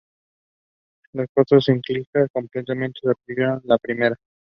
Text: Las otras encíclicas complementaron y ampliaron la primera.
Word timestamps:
Las 1.13 1.27
otras 1.35 1.69
encíclicas 1.69 2.27
complementaron 2.33 2.91
y 3.03 3.07
ampliaron 3.33 3.61
la 3.65 3.77
primera. 3.77 4.15